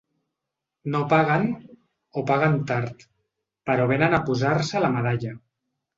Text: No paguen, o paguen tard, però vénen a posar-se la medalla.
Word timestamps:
No 0.93 1.01
paguen, 1.11 1.43
o 2.21 2.23
paguen 2.31 2.57
tard, 2.71 3.05
però 3.71 3.89
vénen 3.93 4.17
a 4.17 4.23
posar-se 4.31 4.83
la 4.87 4.95
medalla. 4.97 5.37